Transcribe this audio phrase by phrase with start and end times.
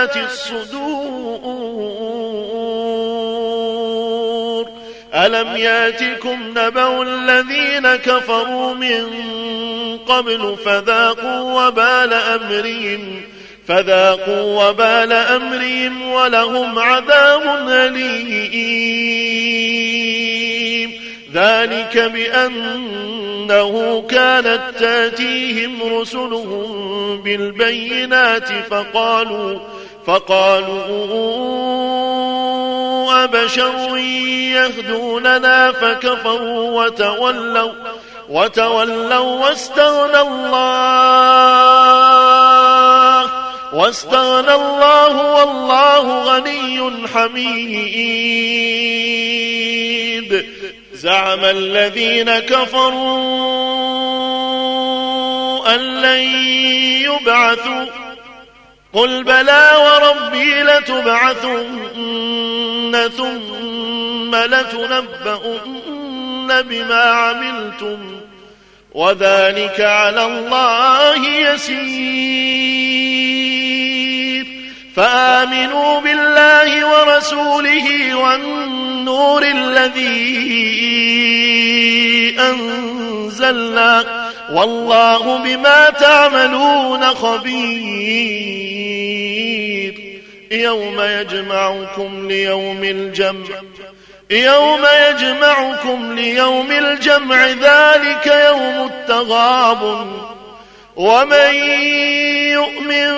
[0.00, 1.40] بذات الصدور.
[5.14, 9.08] ألم يأتكم نبأ الذين كفروا من
[9.98, 13.22] قبل فذاقوا وبال أمرهم
[13.68, 19.10] فذاقوا وبال أمرهم ولهم عذاب أليم.
[21.34, 29.58] ذلك بأنه كانت تأتيهم رسلهم بالبينات فقالوا
[30.10, 31.24] فقالوا
[33.24, 33.96] أبشر
[34.56, 37.72] يهدوننا فكفروا وتولوا
[38.28, 41.30] وتولوا واستغنى الله
[43.74, 48.50] واستغنى الله والله غني حميد.
[50.92, 53.30] زعم الذين كفروا
[55.74, 56.22] أن لن
[57.02, 57.99] يبعثوا
[58.92, 61.78] قل بلى وربي لتبعثن
[63.16, 65.82] ثم لتنبؤن
[66.62, 68.20] بما عملتم
[68.92, 72.70] وذلك على الله يسير.
[74.96, 80.50] فآمنوا بالله ورسوله والنور الذي
[82.38, 84.19] أنزلنا
[84.52, 88.70] والله بما تعملون خبير.
[90.50, 93.46] يوم يجمعكم ليوم الجمع
[94.30, 100.20] يوم يجمعكم ليوم الجمع ذلك يوم التغابن.
[100.96, 101.54] ومن
[102.52, 103.10] يؤمن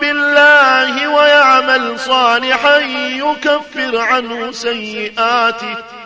[0.00, 2.78] بالله ويعمل صالحا
[3.08, 5.99] يكفر عنه سيئاته.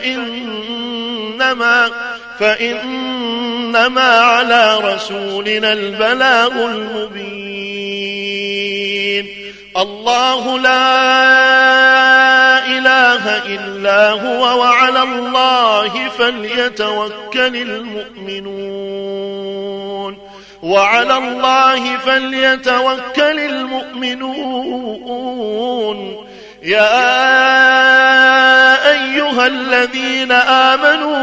[0.00, 1.90] فإنما
[2.40, 7.94] فإنما على رسولنا البلاغ المبين.
[9.76, 11.06] الله لا
[12.66, 18.74] إله إلا هو وعلى الله فليتوكل المؤمنون.
[20.62, 24.74] وعلى الله فليتوكل المؤمنون.
[26.62, 27.83] يا
[29.34, 31.14] أيها الذين آمنوا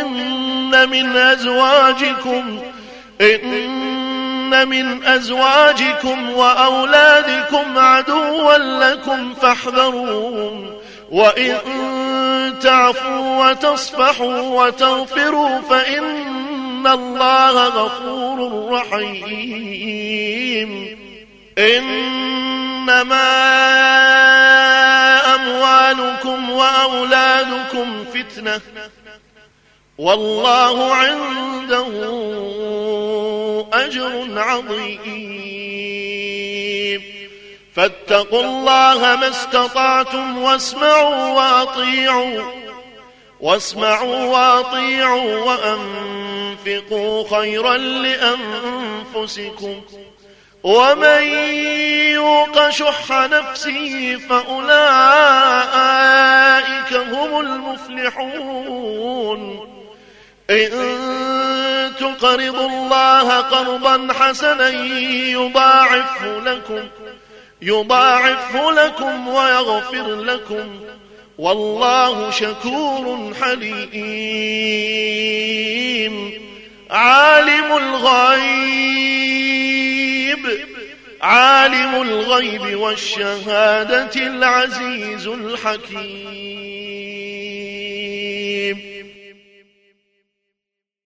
[0.00, 2.58] إن من أزواجكم
[3.20, 10.70] إن من أزواجكم وأولادكم عدوا لكم فاحذروهم
[11.10, 11.58] وإن
[12.62, 20.20] تعفوا وتصفحوا وتغفروا فإن الله غفور رحيم.
[21.58, 23.20] إنما
[26.40, 28.60] أموالكم وأولادكم فتنة.
[29.98, 31.86] والله عنده
[33.72, 35.00] أجر عظيم.
[37.76, 42.52] فاتقوا الله ما استطعتم واسمعوا وأطيعوا.
[43.40, 49.80] واسمعوا وأطيعوا وأنفقوا خيرا لأنفسكم.
[50.62, 51.22] ومن
[52.12, 55.99] يوق شح نفسه فأولئك
[60.50, 64.68] إن تقرضوا الله قرضا حسنا
[65.30, 66.88] يضاعفه لكم
[67.62, 70.80] يضاعفه لكم ويغفر لكم.
[71.38, 74.00] والله شكور حليم.
[76.90, 79.10] عالم الغيب
[81.22, 86.49] عالم الغيب والشهادة العزيز الحكيم.